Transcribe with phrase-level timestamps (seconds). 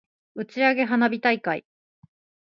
[0.33, 1.63] 打ち上げ花火大会